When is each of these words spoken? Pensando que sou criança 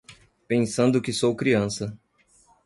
Pensando 0.47 0.99
que 0.99 1.13
sou 1.13 1.35
criança 1.35 1.95